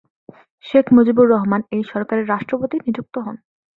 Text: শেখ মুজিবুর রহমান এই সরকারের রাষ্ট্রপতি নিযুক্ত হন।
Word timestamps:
শেখ 0.65 0.85
মুজিবুর 0.95 1.27
রহমান 1.29 1.61
এই 1.75 1.83
সরকারের 1.91 2.29
রাষ্ট্রপতি 2.29 2.75
নিযুক্ত 2.85 3.15
হন। 3.17 3.35